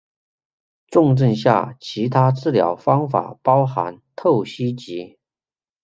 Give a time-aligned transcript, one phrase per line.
[0.87, 5.19] 重症下其他治疗方法包含透析及。